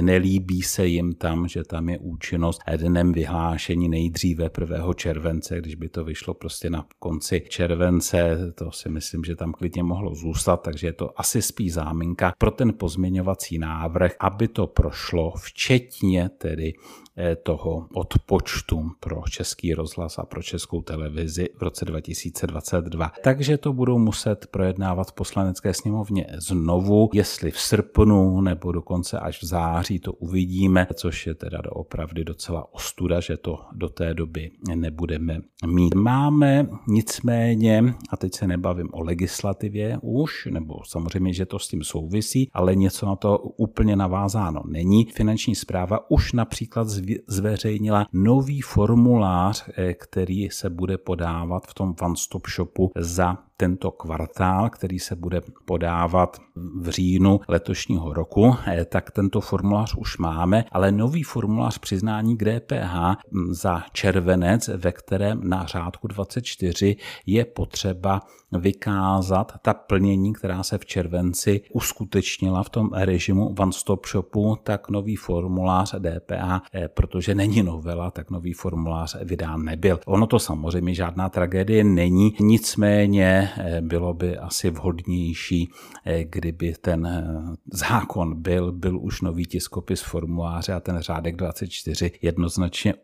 Nelíbí 0.00 0.62
se 0.62 0.86
jim 0.86 1.14
tam, 1.14 1.48
že 1.48 1.64
tam 1.64 1.88
je 1.88 1.98
účinnost 1.98 2.60
dnem 2.76 3.12
vyhlášení 3.12 3.88
nejdříve 3.88 4.50
1. 4.60 4.92
července, 4.94 5.58
když 5.58 5.74
by 5.74 5.88
to 5.88 6.04
vyšlo 6.04 6.34
prostě 6.34 6.70
na 6.70 6.86
konci 6.98 7.42
července, 7.48 8.38
to 8.54 8.70
si 8.70 8.88
myslím, 8.88 9.24
že 9.24 9.36
tam 9.36 9.52
klidně 9.52 9.82
mohlo 9.82 10.14
zůstat, 10.14 10.56
takže 10.56 10.86
je 10.86 10.92
to 10.92 11.20
asi 11.20 11.42
spíš 11.42 11.72
záminka 11.72 12.32
pro 12.38 12.50
ten 12.50 12.72
pozměňovací 12.72 13.58
návrh, 13.58 14.12
aby 14.20 14.48
to 14.48 14.66
prošlo, 14.66 15.32
včetně 15.36 16.30
tedy 16.38 16.72
Eh, 16.72 17.01
toho 17.42 17.88
odpočtu 17.94 18.90
pro 19.00 19.22
český 19.30 19.74
rozhlas 19.74 20.18
a 20.18 20.24
pro 20.24 20.42
českou 20.42 20.82
televizi 20.82 21.48
v 21.58 21.62
roce 21.62 21.84
2022. 21.84 23.12
Takže 23.24 23.58
to 23.58 23.72
budou 23.72 23.98
muset 23.98 24.46
projednávat 24.46 25.08
v 25.08 25.12
poslanecké 25.12 25.74
sněmovně 25.74 26.26
znovu, 26.38 27.10
jestli 27.12 27.50
v 27.50 27.60
srpnu 27.60 28.40
nebo 28.40 28.72
dokonce 28.72 29.18
až 29.18 29.42
v 29.42 29.46
září 29.46 29.98
to 29.98 30.12
uvidíme, 30.12 30.86
což 30.94 31.26
je 31.26 31.34
teda 31.34 31.58
opravdu 31.72 32.24
docela 32.24 32.74
ostuda, 32.74 33.20
že 33.20 33.36
to 33.36 33.58
do 33.72 33.88
té 33.88 34.14
doby 34.14 34.50
nebudeme 34.74 35.40
mít. 35.66 35.94
Máme 35.94 36.68
nicméně, 36.88 37.94
a 38.10 38.16
teď 38.16 38.34
se 38.34 38.46
nebavím 38.46 38.88
o 38.92 39.02
legislativě 39.02 39.98
už, 40.02 40.48
nebo 40.50 40.74
samozřejmě, 40.84 41.32
že 41.32 41.46
to 41.46 41.58
s 41.58 41.68
tím 41.68 41.84
souvisí, 41.84 42.50
ale 42.52 42.74
něco 42.74 43.06
na 43.06 43.16
to 43.16 43.38
úplně 43.38 43.96
navázáno 43.96 44.62
není. 44.66 45.04
Finanční 45.04 45.54
zpráva 45.54 46.10
už 46.10 46.32
například 46.32 46.88
zveřejnila 47.26 48.06
nový 48.12 48.60
formulář, 48.60 49.68
eh, 49.76 49.94
který 49.94 50.50
se 50.50 50.70
bude 50.70 50.98
podávat 50.98 51.66
v 51.66 51.74
tom 51.74 51.94
One 52.02 52.16
Stop 52.16 52.46
Shopu 52.48 52.90
za 52.96 53.38
tento 53.62 53.90
kvartál, 53.90 54.70
který 54.70 54.98
se 54.98 55.16
bude 55.16 55.40
podávat 55.64 56.36
v 56.80 56.88
říjnu 56.88 57.40
letošního 57.48 58.12
roku, 58.12 58.54
eh, 58.66 58.84
tak 58.84 59.10
tento 59.10 59.40
formulář 59.40 59.94
už 59.94 60.18
máme, 60.18 60.64
ale 60.72 60.92
nový 60.92 61.22
formulář 61.22 61.78
přiznání 61.78 62.36
k 62.36 62.44
DPH 62.44 62.94
hm, 63.32 63.54
za 63.54 63.82
červenec, 63.92 64.68
ve 64.68 64.92
kterém 64.92 65.48
na 65.48 65.66
řádku 65.66 66.08
24 66.08 66.96
je 67.26 67.44
potřeba 67.44 68.20
vykázat 68.52 69.52
ta 69.62 69.74
plnění, 69.74 70.32
která 70.32 70.62
se 70.62 70.78
v 70.78 70.86
červenci 70.86 71.60
uskutečnila 71.72 72.62
v 72.62 72.68
tom 72.68 72.90
režimu 72.92 73.54
One 73.58 73.72
Stop 73.72 74.06
Shopu, 74.06 74.56
tak 74.62 74.88
nový 74.88 75.16
formulář 75.16 75.94
DPH, 75.98 76.60
eh, 76.74 76.88
protože 76.88 77.34
není 77.34 77.62
novela, 77.62 78.10
tak 78.10 78.30
nový 78.30 78.52
formulář 78.52 79.16
vydán 79.24 79.64
nebyl. 79.64 80.00
Ono 80.06 80.26
to 80.26 80.38
samozřejmě 80.38 80.94
žádná 80.94 81.28
tragédie 81.28 81.84
není, 81.84 82.34
nicméně 82.40 83.51
bylo 83.80 84.14
by 84.14 84.38
asi 84.38 84.70
vhodnější, 84.70 85.70
eh, 86.04 86.24
kdyby 86.24 86.74
ten 86.80 87.06
eh, 87.06 87.24
zákon 87.72 88.42
byl, 88.42 88.72
byl 88.72 88.98
už 88.98 89.20
nový 89.20 89.46
tiskopis 89.46 90.02
formuláře 90.02 90.72
a 90.72 90.80
ten 90.80 90.98
řádek 90.98 91.36
24 91.36 92.10
jednoznačně 92.22 92.94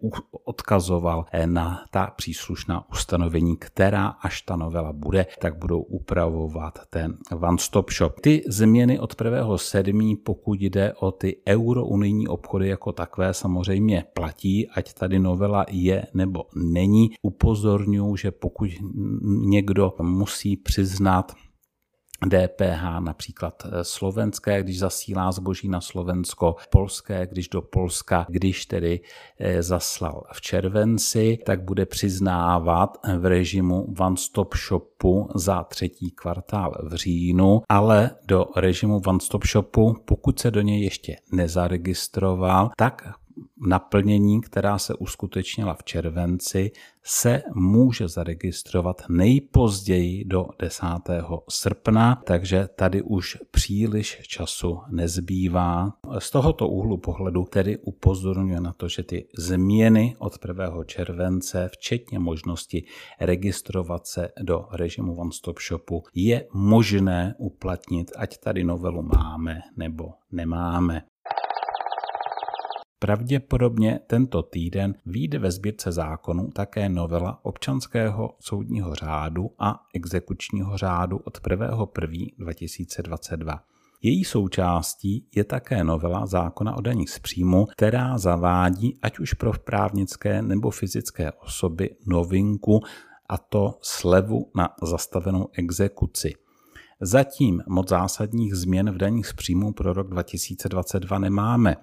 odkazoval 0.44 1.24
na 1.46 1.84
ta 1.90 2.06
příslušná 2.16 2.90
ustanovení, 2.90 3.56
která 3.56 4.06
až 4.06 4.42
ta 4.42 4.56
novela 4.56 4.92
bude, 4.92 5.26
tak 5.40 5.58
budou 5.58 5.80
upravovat 5.80 6.78
ten 6.90 7.16
One 7.40 7.58
Stop 7.58 7.90
Shop. 7.90 8.20
Ty 8.20 8.42
změny 8.48 8.98
od 8.98 9.14
1.7. 9.14 10.16
pokud 10.24 10.60
jde 10.60 10.92
o 10.94 11.12
ty 11.12 11.36
eurounijní 11.48 12.28
obchody 12.28 12.68
jako 12.68 12.92
takové 12.92 13.34
samozřejmě 13.34 14.04
platí, 14.14 14.68
ať 14.68 14.92
tady 14.92 15.18
novela 15.18 15.66
je 15.70 16.06
nebo 16.14 16.44
není. 16.54 17.10
Upozorňuji, 17.22 18.16
že 18.16 18.30
pokud 18.30 18.70
někdo 19.24 19.94
musí 20.02 20.37
musí 20.38 20.56
přiznat 20.56 21.32
DPH 22.26 23.00
například 23.00 23.62
eh, 23.64 23.84
slovenské, 23.84 24.62
když 24.62 24.78
zasílá 24.78 25.32
zboží 25.32 25.68
na 25.68 25.80
Slovensko, 25.80 26.56
polské, 26.70 27.26
když 27.26 27.48
do 27.48 27.62
Polska, 27.62 28.26
když 28.28 28.66
tedy 28.66 29.00
eh, 29.38 29.62
zaslal 29.62 30.24
v 30.32 30.40
červenci, 30.40 31.38
tak 31.46 31.62
bude 31.62 31.86
přiznávat 31.86 32.98
v 33.18 33.26
režimu 33.26 33.94
One 33.98 34.16
Stop 34.16 34.54
Shopu 34.56 35.28
za 35.34 35.64
třetí 35.64 36.10
kvartál 36.10 36.72
v 36.82 36.94
říjnu, 36.94 37.62
ale 37.68 38.10
do 38.28 38.46
režimu 38.56 39.00
One 39.06 39.20
Stop 39.20 39.46
Shopu, 39.46 39.94
pokud 40.04 40.38
se 40.38 40.50
do 40.50 40.60
něj 40.60 40.82
ještě 40.84 41.16
nezaregistroval, 41.32 42.70
tak 42.76 43.02
naplnění, 43.66 44.40
která 44.40 44.78
se 44.78 44.94
uskutečnila 44.94 45.74
v 45.74 45.84
červenci, 45.84 46.70
se 47.10 47.42
může 47.54 48.08
zaregistrovat 48.08 49.02
nejpozději 49.08 50.24
do 50.24 50.46
10. 50.60 50.84
srpna, 51.50 52.22
takže 52.26 52.68
tady 52.76 53.02
už 53.02 53.38
příliš 53.50 54.20
času 54.28 54.80
nezbývá. 54.90 55.92
Z 56.18 56.30
tohoto 56.30 56.68
úhlu 56.68 56.98
pohledu 56.98 57.44
tedy 57.44 57.78
upozorňuje 57.78 58.60
na 58.60 58.72
to, 58.72 58.88
že 58.88 59.02
ty 59.02 59.28
změny 59.38 60.16
od 60.18 60.38
1. 60.48 60.84
července, 60.86 61.68
včetně 61.72 62.18
možnosti 62.18 62.84
registrovat 63.20 64.06
se 64.06 64.28
do 64.42 64.66
režimu 64.72 65.16
One 65.16 65.32
Stop 65.32 65.58
Shopu, 65.60 66.02
je 66.14 66.46
možné 66.52 67.34
uplatnit, 67.38 68.10
ať 68.16 68.38
tady 68.38 68.64
novelu 68.64 69.02
máme 69.02 69.60
nebo 69.76 70.10
nemáme. 70.32 71.02
Pravděpodobně 72.98 74.00
tento 74.06 74.42
týden 74.42 74.94
vyjde 75.06 75.38
ve 75.38 75.50
sbírce 75.50 75.92
zákonů 75.92 76.50
také 76.50 76.88
novela 76.88 77.44
občanského 77.44 78.36
soudního 78.40 78.94
řádu 78.94 79.50
a 79.58 79.80
exekučního 79.94 80.78
řádu 80.78 81.18
od 81.18 81.38
1.1.2022. 81.38 82.26
2022. 82.38 83.60
Její 84.02 84.24
součástí 84.24 85.26
je 85.34 85.44
také 85.44 85.84
novela 85.84 86.26
zákona 86.26 86.76
o 86.76 86.80
daních 86.80 87.10
z 87.10 87.18
příjmu, 87.18 87.66
která 87.66 88.18
zavádí 88.18 88.98
ať 89.02 89.18
už 89.18 89.32
pro 89.32 89.52
právnické 89.64 90.42
nebo 90.42 90.70
fyzické 90.70 91.32
osoby 91.32 91.96
novinku 92.06 92.80
a 93.28 93.38
to 93.38 93.78
slevu 93.82 94.50
na 94.56 94.68
zastavenou 94.82 95.48
exekuci. 95.52 96.34
Zatím 97.00 97.62
moc 97.68 97.88
zásadních 97.88 98.54
změn 98.54 98.90
v 98.90 98.96
daních 98.96 99.26
z 99.26 99.32
příjmu 99.32 99.72
pro 99.72 99.92
rok 99.92 100.08
2022 100.08 101.18
nemáme. 101.18 101.76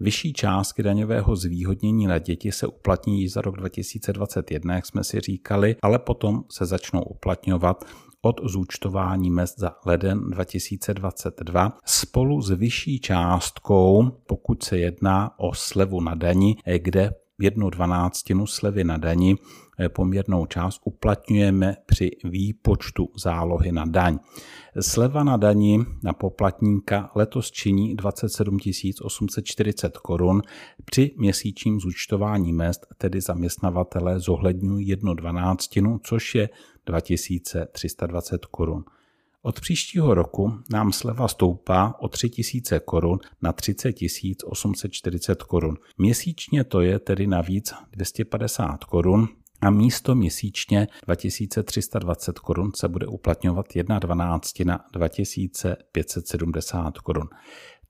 Vyšší 0.00 0.32
částky 0.32 0.82
daňového 0.82 1.36
zvýhodnění 1.36 2.06
na 2.06 2.18
děti 2.18 2.52
se 2.52 2.66
uplatní 2.66 3.20
již 3.20 3.32
za 3.32 3.40
rok 3.40 3.56
2021, 3.56 4.74
jak 4.74 4.86
jsme 4.86 5.04
si 5.04 5.20
říkali, 5.20 5.76
ale 5.82 5.98
potom 5.98 6.44
se 6.50 6.66
začnou 6.66 7.02
uplatňovat 7.02 7.84
od 8.22 8.40
zúčtování 8.44 9.30
mest 9.30 9.58
za 9.58 9.76
leden 9.86 10.30
2022 10.30 11.78
spolu 11.84 12.42
s 12.42 12.50
vyšší 12.50 13.00
částkou, 13.00 14.10
pokud 14.26 14.62
se 14.62 14.78
jedná 14.78 15.38
o 15.38 15.54
slevu 15.54 16.00
na 16.00 16.14
dani, 16.14 16.56
kde 16.78 17.14
jednu 17.40 17.70
dvanáctinu 17.70 18.46
slevy 18.46 18.84
na 18.84 18.96
dani 18.96 19.36
eh, 19.78 19.88
poměrnou 19.88 20.46
část 20.46 20.80
uplatňujeme 20.84 21.76
při 21.86 22.10
výpočtu 22.24 23.08
zálohy 23.16 23.72
na 23.72 23.84
daň. 23.84 24.18
Sleva 24.80 25.24
na 25.24 25.36
dani 25.36 25.84
na 26.02 26.12
poplatníka 26.12 27.10
letos 27.14 27.50
činí 27.50 27.96
27 27.96 28.58
840 29.02 29.98
korun. 29.98 30.42
Při 30.84 31.14
měsíčním 31.16 31.80
zúčtování 31.80 32.52
mest 32.52 32.86
tedy 32.98 33.20
zaměstnavatele 33.20 34.20
zohledňují 34.20 34.88
jednu 34.88 35.14
dvanáctinu, 35.14 36.00
což 36.04 36.34
je 36.34 36.48
2320 36.86 38.46
korun. 38.46 38.84
Od 39.48 39.60
příštího 39.60 40.14
roku 40.14 40.52
nám 40.70 40.92
sleva 40.92 41.28
stoupá 41.28 41.94
o 41.98 42.08
3000 42.08 42.80
korun 42.80 43.18
na 43.42 43.52
30 43.52 43.94
840 44.44 45.42
korun. 45.42 45.76
Měsíčně 45.98 46.64
to 46.64 46.80
je 46.80 46.98
tedy 46.98 47.26
navíc 47.26 47.74
250 47.92 48.84
korun, 48.84 49.28
a 49.60 49.70
místo 49.70 50.14
měsíčně 50.14 50.88
2320 51.06 52.38
korun 52.38 52.70
se 52.76 52.88
bude 52.88 53.06
uplatňovat 53.06 53.66
1,12 53.66 54.66
na 54.66 54.84
2570 54.92 56.98
korun. 56.98 57.28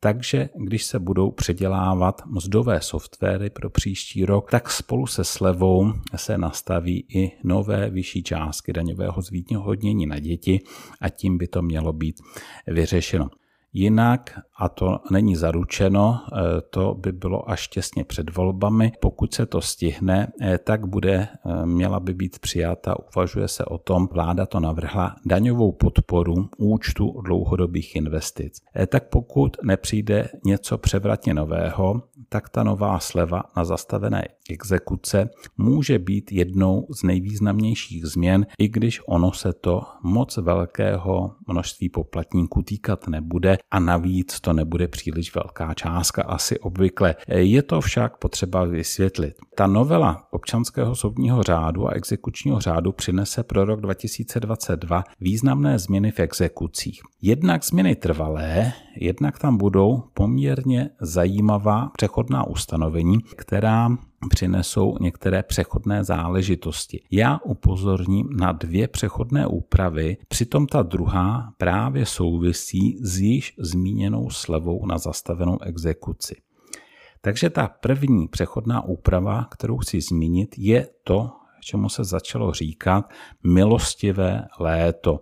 Takže 0.00 0.48
když 0.66 0.84
se 0.84 0.98
budou 0.98 1.30
předělávat 1.30 2.22
mzdové 2.26 2.80
softwary 2.80 3.50
pro 3.50 3.70
příští 3.70 4.24
rok, 4.24 4.50
tak 4.50 4.70
spolu 4.70 5.06
se 5.06 5.24
slevou 5.24 5.92
se 6.16 6.38
nastaví 6.38 7.06
i 7.14 7.32
nové 7.44 7.90
vyšší 7.90 8.22
částky 8.22 8.72
daňového 8.72 9.22
zvýhodnění 9.22 10.06
na 10.06 10.18
děti 10.18 10.60
a 11.00 11.08
tím 11.08 11.38
by 11.38 11.48
to 11.48 11.62
mělo 11.62 11.92
být 11.92 12.20
vyřešeno. 12.66 13.30
Jinak, 13.72 14.38
a 14.58 14.68
to 14.68 14.98
není 15.10 15.36
zaručeno, 15.36 16.20
eh, 16.32 16.60
to 16.70 16.94
by 16.94 17.12
bylo 17.12 17.50
až 17.50 17.68
těsně 17.68 18.04
před 18.04 18.36
volbami. 18.36 18.92
Pokud 19.00 19.34
se 19.34 19.46
to 19.46 19.60
stihne, 19.60 20.32
eh, 20.42 20.58
tak 20.58 20.86
bude, 20.86 21.28
eh, 21.46 21.66
měla 21.66 22.00
by 22.00 22.14
být 22.14 22.38
přijata, 22.38 22.96
uvažuje 23.14 23.48
se 23.48 23.64
o 23.64 23.78
tom, 23.78 24.08
vláda 24.12 24.46
to 24.46 24.60
navrhla, 24.60 25.16
daňovou 25.26 25.72
podporu 25.72 26.34
účtu 26.58 27.20
dlouhodobých 27.24 27.96
investic. 27.96 28.58
Tak 28.86 29.08
pokud 29.08 29.56
nepřijde 29.62 30.28
něco 30.44 30.78
převratně 30.78 31.34
nového, 31.34 32.02
tak 32.28 32.48
ta 32.48 32.62
nová 32.62 32.98
sleva 32.98 33.42
na 33.56 33.64
zastavené 33.64 34.28
exekuce 34.50 35.30
může 35.58 35.98
být 35.98 36.32
jednou 36.32 36.86
z 36.90 37.02
nejvýznamnějších 37.02 38.06
změn, 38.06 38.46
i 38.58 38.68
když 38.68 39.00
ono 39.06 39.32
se 39.32 39.52
to 39.52 39.82
moc 40.02 40.36
velkého 40.36 41.34
množství 41.46 41.88
poplatníků 41.88 42.62
týkat 42.62 43.08
nebude 43.08 43.58
a 43.70 43.80
navíc 43.80 44.40
to 44.40 44.52
nebude 44.52 44.88
příliš 44.88 45.34
velká 45.34 45.74
částka, 45.74 46.22
asi 46.22 46.58
obvykle. 46.58 47.14
Je 47.28 47.62
to 47.62 47.80
však 47.80 48.16
potřeba 48.16 48.64
vysvětlit. 48.64 49.34
Ta 49.58 49.66
novela 49.66 50.26
občanského 50.30 50.94
soudního 50.94 51.42
řádu 51.42 51.88
a 51.88 51.92
exekučního 51.92 52.60
řádu 52.60 52.92
přinese 52.92 53.42
pro 53.42 53.64
rok 53.64 53.80
2022 53.80 55.04
významné 55.20 55.78
změny 55.78 56.10
v 56.10 56.20
exekucích. 56.20 57.00
Jednak 57.22 57.64
změny 57.64 57.96
trvalé, 57.96 58.72
jednak 58.96 59.38
tam 59.38 59.56
budou 59.56 60.02
poměrně 60.14 60.90
zajímavá 61.00 61.90
přechodná 61.96 62.46
ustanovení, 62.46 63.20
která 63.36 63.88
přinesou 64.30 64.96
některé 65.00 65.42
přechodné 65.42 66.04
záležitosti. 66.04 67.00
Já 67.10 67.38
upozorním 67.44 68.28
na 68.36 68.52
dvě 68.52 68.88
přechodné 68.88 69.46
úpravy, 69.46 70.16
přitom 70.28 70.66
ta 70.66 70.82
druhá 70.82 71.52
právě 71.56 72.06
souvisí 72.06 72.98
s 73.00 73.18
již 73.20 73.54
zmíněnou 73.58 74.30
slevou 74.30 74.86
na 74.86 74.98
zastavenou 74.98 75.58
exekuci. 75.62 76.36
Takže 77.20 77.50
ta 77.50 77.68
první 77.68 78.28
přechodná 78.28 78.84
úprava, 78.84 79.44
kterou 79.50 79.78
chci 79.78 80.00
zmínit, 80.00 80.54
je 80.58 80.88
to, 81.04 81.30
čemu 81.60 81.88
se 81.88 82.04
začalo 82.04 82.52
říkat 82.52 83.10
milostivé 83.44 84.46
léto. 84.60 85.20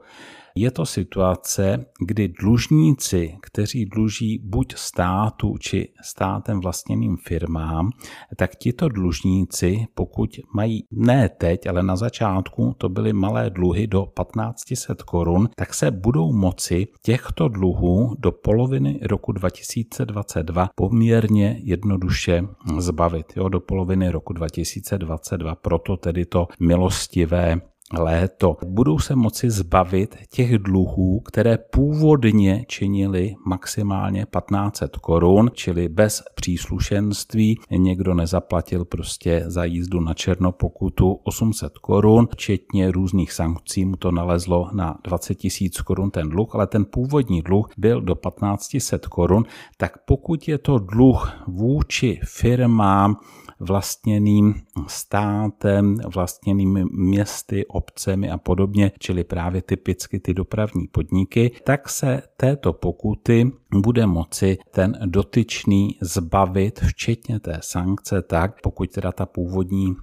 Je 0.59 0.71
to 0.71 0.87
situace, 0.87 1.87
kdy 2.01 2.29
dlužníci, 2.29 3.37
kteří 3.43 3.87
dluží 3.87 4.41
buď 4.45 4.75
státu 4.77 5.59
či 5.59 5.89
státem 6.03 6.61
vlastněným 6.61 7.17
firmám, 7.17 7.91
tak 8.37 8.57
tito 8.57 8.89
dlužníci, 8.89 9.87
pokud 9.95 10.31
mají 10.55 10.85
ne 10.91 11.29
teď, 11.29 11.67
ale 11.67 11.83
na 11.83 11.97
začátku 11.97 12.75
to 12.79 12.89
byly 12.89 13.13
malé 13.13 13.51
dluhy 13.51 13.87
do 13.87 14.07
1500 14.23 15.03
korun, 15.03 15.49
tak 15.57 15.75
se 15.75 15.91
budou 15.91 16.33
moci 16.33 16.87
těchto 17.03 17.49
dluhů 17.49 18.15
do 18.19 18.33
poloviny 18.33 19.01
roku 19.03 19.33
2022 19.33 20.69
poměrně 20.75 21.61
jednoduše 21.63 22.43
zbavit. 22.79 23.27
Jo, 23.37 23.49
do 23.49 23.61
poloviny 23.61 24.11
roku 24.11 24.33
2022, 24.33 25.55
proto 25.55 25.97
tedy 25.97 26.25
to 26.25 26.49
milostivé 26.61 27.61
léto. 27.93 28.57
Budou 28.67 28.99
se 28.99 29.17
moci 29.17 29.51
zbavit 29.51 30.17
těch 30.31 30.59
dluhů, 30.59 31.21
které 31.21 31.59
původně 31.59 32.65
činily 32.69 33.35
maximálně 33.47 34.27
1500 34.39 34.97
korun, 34.97 35.51
čili 35.55 35.89
bez 35.89 36.23
příslušenství. 36.35 37.59
Někdo 37.71 38.15
nezaplatil 38.15 38.85
prostě 38.85 39.45
za 39.47 39.65
jízdu 39.65 40.01
na 40.01 40.15
černo 40.15 40.53
pokutu 40.53 41.13
800 41.25 41.79
korun, 41.79 42.29
včetně 42.33 42.91
různých 42.91 43.33
sankcí 43.33 43.85
mu 43.85 43.97
to 43.97 44.11
nalezlo 44.11 44.71
na 44.73 44.99
20 45.05 45.35
tisíc 45.35 45.81
korun 45.81 46.11
ten 46.11 46.29
dluh, 46.29 46.55
ale 46.55 46.67
ten 46.67 46.85
původní 46.85 47.43
dluh 47.43 47.69
byl 47.77 48.01
do 48.01 48.15
1500 48.15 49.07
korun, 49.07 49.45
tak 49.77 49.93
pokud 50.07 50.49
je 50.49 50.59
to 50.59 50.79
dluh 50.79 51.33
vůči 51.47 52.21
firmám, 52.25 53.17
vlastněným 53.61 54.55
státem, 54.87 55.97
vlastněnými 56.15 56.85
městy, 56.85 57.67
obcemi 57.67 58.31
a 58.31 58.39
podobně, 58.39 58.93
čili 58.99 59.25
právě 59.25 59.63
typicky 59.63 60.21
ty 60.21 60.35
dopravní 60.35 60.87
podniky, 60.87 61.51
tak 61.65 61.89
se 61.89 62.23
této 62.37 62.73
pokuty 62.73 63.53
bude 63.75 64.07
moci 64.07 64.59
ten 64.71 64.99
dotyčný 65.07 65.97
zbavit, 66.01 66.81
včetně 66.81 67.41
té 67.41 67.59
sankce, 67.63 68.23
tak 68.23 68.61
pokud 68.63 68.91
teda 68.91 69.13
ta 69.13 69.27
původní, 69.27 69.97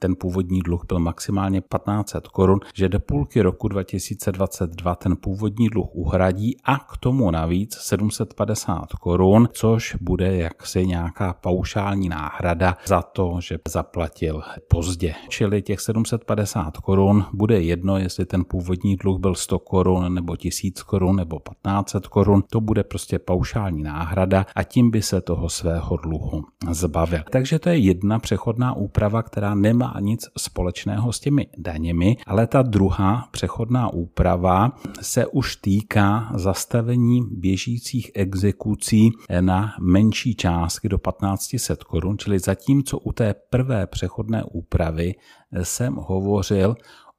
ten 0.00 0.14
původní 0.16 0.60
dluh 0.60 0.84
byl 0.88 0.98
maximálně 0.98 1.60
1500 1.60 2.28
korun, 2.28 2.60
že 2.74 2.88
do 2.88 3.00
půlky 3.00 3.42
roku 3.42 3.68
2022 3.68 4.94
ten 4.94 5.16
původní 5.16 5.68
dluh 5.68 5.88
uhradí 5.92 6.56
a 6.64 6.78
k 6.78 6.96
tomu 6.96 7.30
navíc 7.30 7.74
750 7.74 8.92
korun, 8.92 9.48
což 9.52 9.96
bude 10.00 10.36
jaksi 10.36 10.86
nějaká 10.86 11.32
paušální 11.32 12.08
náhrada 12.08 12.76
za 12.92 13.02
to, 13.02 13.38
že 13.40 13.58
zaplatil 13.68 14.42
pozdě. 14.68 15.14
Čili 15.28 15.62
těch 15.62 15.80
750 15.80 16.76
korun 16.76 17.24
bude 17.32 17.62
jedno, 17.62 17.98
jestli 17.98 18.26
ten 18.26 18.44
původní 18.44 18.96
dluh 18.96 19.20
byl 19.20 19.34
100 19.34 19.58
korun 19.58 20.14
nebo 20.14 20.36
1000 20.36 20.82
korun 20.82 21.16
nebo 21.16 21.38
1500 21.38 22.06
korun, 22.06 22.42
to 22.50 22.60
bude 22.60 22.84
prostě 22.84 23.18
paušální 23.18 23.82
náhrada 23.82 24.46
a 24.54 24.62
tím 24.62 24.90
by 24.90 25.02
se 25.02 25.20
toho 25.20 25.48
svého 25.48 25.96
dluhu 25.96 26.44
zbavil. 26.70 27.20
Takže 27.30 27.58
to 27.58 27.68
je 27.68 27.76
jedna 27.76 28.18
přechodná 28.18 28.76
úprava, 28.76 29.22
která 29.22 29.54
nemá 29.54 29.96
nic 30.00 30.28
společného 30.38 31.12
s 31.12 31.20
těmi 31.20 31.46
daněmi, 31.58 32.16
ale 32.26 32.46
ta 32.46 32.62
druhá 32.62 33.28
přechodná 33.30 33.92
úprava 33.92 34.72
se 35.00 35.26
už 35.26 35.56
týká 35.56 36.32
zastavení 36.34 37.24
běžících 37.30 38.10
exekucí 38.14 39.10
na 39.40 39.74
menší 39.80 40.34
částky 40.34 40.88
do 40.88 40.98
1500 40.98 41.84
korun, 41.84 42.18
čili 42.18 42.38
zatímco 42.82 42.98
u 42.98 43.12
té 43.12 43.34
prvé 43.50 43.86
přechodné 43.86 44.44
úpravy 44.44 45.14
jsem 45.62 45.94
hovořil 45.94 46.76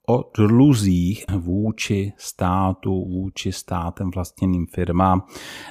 o 0.10 0.32
dluzích 0.38 1.26
vůči 1.38 2.14
státu, 2.18 3.06
vůči 3.06 3.52
státem 3.52 4.12
vlastněným 4.16 4.68
firmám 4.68 5.22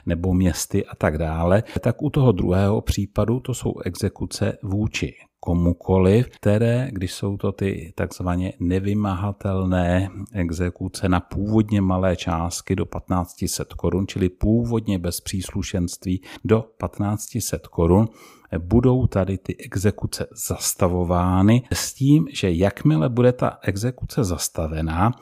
nebo 0.07 0.35
městy 0.35 0.87
a 0.87 0.97
tak 0.97 1.19
dále, 1.19 1.63
tak 1.81 2.03
u 2.03 2.11
toho 2.11 2.33
druhého 2.33 2.81
případu 2.81 3.41
to 3.41 3.55
jsou 3.55 3.75
exekuce 3.85 4.59
vůči 4.63 5.15
komukoliv, 5.41 6.29
které, 6.29 6.89
když 6.93 7.13
jsou 7.13 7.37
to 7.37 7.53
ty 7.53 7.93
takzvaně 7.95 8.53
nevymahatelné 8.61 10.09
exekuce 10.33 11.09
na 11.09 11.21
původně 11.21 11.81
malé 11.81 12.17
částky 12.17 12.77
do 12.77 12.85
1500 12.85 13.75
korun, 13.75 14.07
čili 14.07 14.29
původně 14.29 14.99
bez 14.99 15.21
příslušenství 15.21 16.23
do 16.45 16.65
1500 16.87 17.67
korun, 17.67 18.09
budou 18.59 19.07
tady 19.07 19.39
ty 19.39 19.57
exekuce 19.57 20.27
zastavovány 20.49 21.63
s 21.73 21.95
tím, 21.95 22.27
že 22.33 22.51
jakmile 22.51 23.09
bude 23.09 23.33
ta 23.33 23.59
exekuce 23.63 24.25
zastavená, 24.25 25.13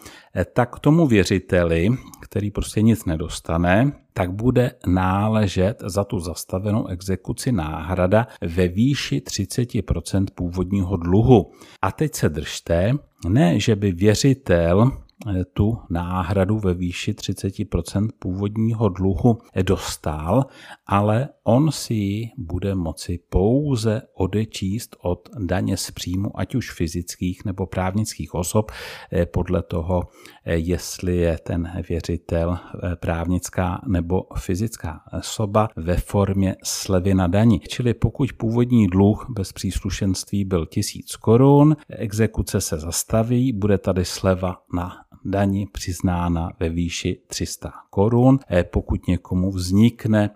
tak 0.53 0.79
tomu 0.79 1.07
věřiteli, 1.07 1.89
který 2.23 2.51
prostě 2.51 2.83
nic 2.83 3.05
nedostane, 3.05 3.93
tak 4.13 4.33
bude 4.33 4.73
náležet 4.87 5.83
za 5.87 6.05
tu 6.05 6.21
zastavenou 6.21 6.87
exekuci 6.87 7.53
náhrada 7.53 8.27
ve 8.41 8.69
výši 8.69 9.19
30% 9.19 10.27
původního 10.35 10.97
dluhu. 10.97 11.53
A 11.83 11.93
teď 11.93 12.15
se 12.15 12.29
držte, 12.29 12.93
ne, 13.29 13.61
že 13.61 13.77
by 13.77 13.93
věřitel 13.93 14.91
eh, 14.93 15.10
tu 15.53 15.79
náhradu 15.91 16.59
ve 16.59 16.75
výši 16.75 17.13
30% 17.13 18.09
původního 18.19 18.89
dluhu 18.89 19.39
dostal, 19.63 20.45
ale 20.87 21.29
on 21.45 21.73
si 21.73 21.95
ji 21.95 22.31
bude 22.39 22.75
moci 22.75 23.19
pouze 23.29 24.03
odečíst 24.15 24.97
od 25.03 25.29
daně 25.39 25.77
z 25.77 25.91
příjmu, 25.91 26.41
ať 26.41 26.55
už 26.55 26.73
fyzických 26.73 27.45
nebo 27.45 27.67
právnických 27.67 28.35
osob, 28.35 28.71
eh, 29.13 29.27
podle 29.27 29.63
toho, 29.63 30.03
eh, 30.45 30.57
jestli 30.57 31.17
je 31.17 31.39
ten 31.39 31.73
věřitel 31.89 32.59
právnická 32.95 33.83
nebo 33.87 34.23
fyzická 34.39 35.01
osoba 35.19 35.69
ve 35.77 35.97
formě 35.97 36.57
slevy 36.65 37.15
na 37.15 37.27
dani. 37.27 37.61
Čili 37.69 37.95
pokud 37.95 38.33
původní 38.33 38.87
dluh 38.87 39.27
bez 39.31 39.53
příslušenství 39.53 40.45
byl 40.45 40.67
1000 40.67 41.17
korun, 41.17 41.77
exekuce 41.89 42.61
se 42.61 42.79
zastaví, 42.79 43.53
bude 43.53 43.79
tady 43.79 44.05
sleva 44.05 44.57
na 44.75 45.10
dani 45.25 45.67
přiznána 45.73 46.51
ve 46.61 46.69
výši 46.69 47.21
300 47.27 47.73
korun. 47.91 48.39
E, 48.51 48.65
pokud 48.65 49.09
někomu 49.09 49.51
vznikne 49.51 50.31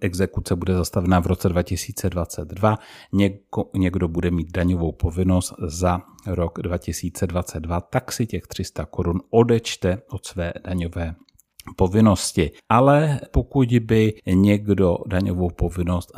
exekuce 0.00 0.56
bude 0.56 0.74
zastavena 0.74 1.20
v 1.20 1.26
roce 1.26 1.48
2022, 1.48 2.78
Něko, 3.12 3.70
někdo 3.74 4.08
bude 4.08 4.30
mít 4.30 4.52
daňovou 4.52 4.92
povinnost 4.92 5.54
za 5.66 6.00
rok 6.26 6.58
2022, 6.62 7.80
tak 7.80 8.12
si 8.12 8.26
těch 8.26 8.46
300 8.46 8.84
korun 8.84 9.20
odečte 9.30 10.02
od 10.10 10.26
své 10.26 10.52
daňové 10.64 11.14
povinnosti. 11.76 12.50
Ale 12.68 13.20
pokud 13.30 13.68
by 13.80 14.14
někdo 14.26 14.98
daňovou 15.06 15.50
povinnost 15.50 16.12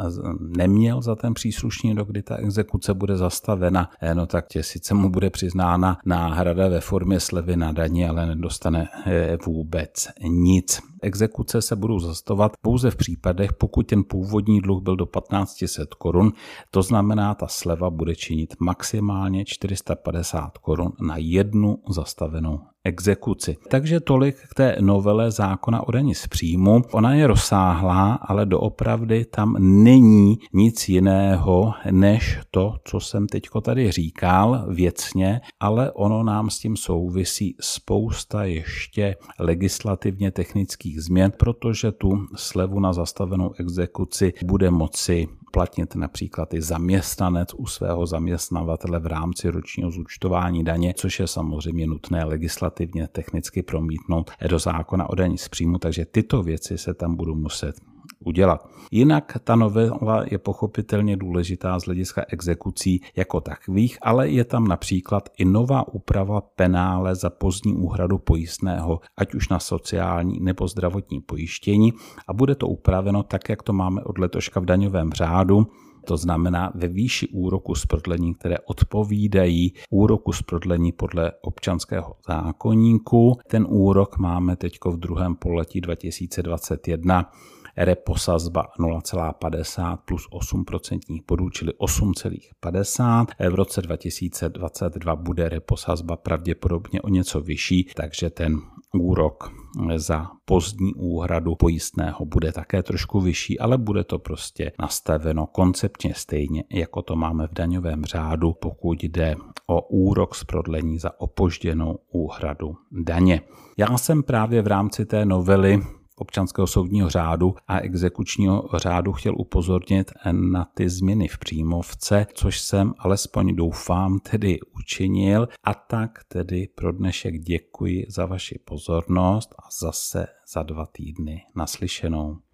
neměl 0.56 1.02
za 1.02 1.14
ten 1.14 1.34
příslušný 1.34 1.94
rok, 1.94 2.08
kdy 2.08 2.22
ta 2.22 2.36
exekuce 2.36 2.94
bude 2.94 3.16
zastavena, 3.16 3.90
eh, 4.00 4.14
no 4.14 4.26
tak 4.26 4.46
tě 4.48 4.62
sice 4.62 4.94
mu 4.94 5.10
bude 5.10 5.30
přiznána 5.30 5.98
náhrada 6.04 6.68
ve 6.68 6.80
formě 6.80 7.20
slevy 7.20 7.56
na 7.56 7.72
daní, 7.72 8.06
ale 8.06 8.26
nedostane 8.26 8.88
eh, 9.06 9.38
vůbec 9.46 10.08
nic. 10.22 10.80
Exekuce 11.02 11.62
se 11.62 11.76
budou 11.76 11.98
zastavovat 11.98 12.52
pouze 12.62 12.90
v 12.90 12.96
případech, 12.96 13.52
pokud 13.52 13.86
ten 13.86 14.04
původní 14.04 14.60
dluh 14.60 14.82
byl 14.82 14.96
do 14.96 15.06
1500 15.06 15.94
korun, 15.94 16.32
to 16.70 16.82
znamená, 16.82 17.34
ta 17.34 17.46
sleva 17.48 17.90
bude 17.90 18.14
činit 18.14 18.54
maximálně 18.60 19.44
450 19.44 20.58
korun 20.58 20.92
na 21.00 21.16
jednu 21.16 21.78
zastavenou 21.88 22.60
exekuci. 22.86 23.56
Takže 23.68 24.00
tolik 24.00 24.36
k 24.50 24.54
té 24.54 24.76
novele 24.80 25.30
zákona 25.30 25.88
o 25.88 25.92
daní 25.92 26.14
z 26.14 26.26
příjmu. 26.26 26.82
Ona 26.92 27.14
je 27.14 27.26
rozsáhlá, 27.26 28.14
ale 28.14 28.46
doopravdy 28.46 29.24
tam 29.24 29.56
není 29.58 30.38
nic 30.52 30.88
jiného, 30.88 31.74
než 31.90 32.40
to, 32.50 32.74
co 32.84 33.00
jsem 33.00 33.26
teďko 33.26 33.60
tady 33.60 33.92
říkal 33.92 34.66
věcně, 34.68 35.40
ale 35.60 35.92
ono 35.92 36.22
nám 36.22 36.50
s 36.50 36.58
tím 36.58 36.76
souvisí 36.76 37.56
spousta 37.60 38.44
ještě 38.44 39.16
legislativně 39.38 40.30
technických 40.30 41.02
změn, 41.02 41.32
protože 41.38 41.92
tu 41.92 42.26
slevu 42.36 42.80
na 42.80 42.92
zastavenou 42.92 43.52
exekuci 43.58 44.32
bude 44.44 44.70
moci 44.70 45.28
uplatnit 45.56 45.94
například 45.94 46.54
i 46.54 46.62
zaměstnanec 46.62 47.54
u 47.54 47.66
svého 47.66 48.06
zaměstnavatele 48.06 48.98
v 48.98 49.06
rámci 49.06 49.48
ročního 49.48 49.90
zúčtování 49.90 50.64
daně, 50.64 50.94
což 50.94 51.20
je 51.20 51.26
samozřejmě 51.26 51.86
nutné 51.86 52.24
legislativně 52.24 53.08
technicky 53.08 53.62
promítnout 53.62 54.30
do 54.48 54.58
zákona 54.58 55.10
o 55.10 55.14
daní 55.14 55.38
z 55.38 55.48
příjmu, 55.48 55.78
takže 55.78 56.04
tyto 56.04 56.42
věci 56.42 56.78
se 56.78 56.94
tam 56.94 57.16
budou 57.16 57.34
muset 57.34 57.74
udělat. 58.20 58.68
Jinak 58.90 59.38
ta 59.44 59.56
novela 59.56 60.24
je 60.30 60.38
pochopitelně 60.38 61.16
důležitá 61.16 61.78
z 61.78 61.84
hlediska 61.84 62.24
exekucí 62.28 63.00
jako 63.16 63.40
takových, 63.40 63.98
ale 64.02 64.28
je 64.28 64.44
tam 64.44 64.68
například 64.68 65.28
i 65.38 65.44
nová 65.44 65.88
úprava 65.88 66.40
penále 66.40 67.14
za 67.14 67.30
pozdní 67.30 67.74
úhradu 67.74 68.18
pojistného, 68.18 69.00
ať 69.16 69.34
už 69.34 69.48
na 69.48 69.58
sociální 69.58 70.40
nebo 70.40 70.68
zdravotní 70.68 71.20
pojištění 71.20 71.92
a 72.28 72.32
bude 72.32 72.54
to 72.54 72.68
upraveno 72.68 73.22
tak, 73.22 73.48
jak 73.48 73.62
to 73.62 73.72
máme 73.72 74.02
od 74.02 74.18
letoška 74.18 74.60
v 74.60 74.64
daňovém 74.64 75.12
řádu, 75.12 75.66
to 76.06 76.16
znamená 76.16 76.72
ve 76.74 76.88
výši 76.88 77.28
úroku 77.28 77.74
z 77.74 77.86
prodlení, 77.86 78.34
které 78.34 78.58
odpovídají 78.58 79.72
úroku 79.90 80.32
z 80.32 80.42
prodlení 80.42 80.92
podle 80.92 81.32
občanského 81.42 82.14
zákonníku. 82.28 83.38
Ten 83.48 83.66
úrok 83.68 84.18
máme 84.18 84.56
teď 84.56 84.78
v 84.84 84.96
druhém 84.96 85.34
poletí 85.34 85.80
2021 85.80 87.32
reposazba 87.76 88.66
0,50 88.80 89.98
plus 90.04 90.28
8% 90.30 90.98
bodů, 91.28 91.50
čili 91.50 91.72
8,50. 91.72 93.26
V 93.50 93.54
roce 93.54 93.82
2022 93.82 95.16
bude 95.16 95.48
reposazba 95.48 96.16
pravděpodobně 96.16 97.02
o 97.02 97.08
něco 97.08 97.40
vyšší, 97.40 97.90
takže 97.96 98.30
ten 98.30 98.60
úrok 98.94 99.52
za 99.96 100.26
pozdní 100.44 100.94
úhradu 100.94 101.54
pojistného 101.54 102.24
bude 102.24 102.52
také 102.52 102.82
trošku 102.82 103.20
vyšší, 103.20 103.58
ale 103.58 103.78
bude 103.78 104.04
to 104.04 104.18
prostě 104.18 104.72
nastaveno 104.78 105.46
koncepčně 105.46 106.14
stejně, 106.14 106.64
jako 106.70 107.02
to 107.02 107.16
máme 107.16 107.46
v 107.48 107.52
daňovém 107.52 108.04
řádu, 108.04 108.52
pokud 108.52 109.04
jde 109.04 109.36
o 109.66 109.88
úrok 109.88 110.34
z 110.34 110.44
prodlení 110.44 110.98
za 110.98 111.20
opožděnou 111.20 111.98
úhradu 112.12 112.76
daně. 112.92 113.40
Já 113.78 113.98
jsem 113.98 114.22
právě 114.22 114.62
v 114.62 114.66
rámci 114.66 115.06
té 115.06 115.24
novely 115.24 115.82
občanského 116.16 116.66
soudního 116.66 117.10
řádu 117.10 117.54
a 117.68 117.78
exekučního 117.78 118.68
řádu 118.74 119.12
chtěl 119.12 119.34
upozornit 119.38 120.12
na 120.32 120.64
ty 120.74 120.88
změny 120.88 121.28
v 121.28 121.38
příjmovce, 121.38 122.26
což 122.34 122.60
jsem 122.60 122.94
alespoň 122.98 123.56
doufám 123.56 124.18
tedy 124.18 124.58
učinil. 124.78 125.48
A 125.64 125.74
tak 125.74 126.24
tedy 126.28 126.68
pro 126.74 126.92
dnešek 126.92 127.38
děkuji 127.38 128.06
za 128.08 128.26
vaši 128.26 128.58
pozornost 128.64 129.54
a 129.58 129.68
zase 129.80 130.26
za 130.52 130.62
dva 130.62 130.86
týdny 130.86 131.42
naslyšenou. 131.56 132.45